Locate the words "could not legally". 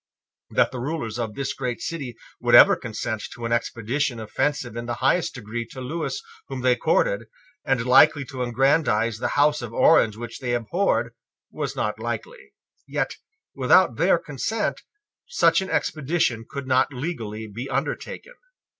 16.49-17.45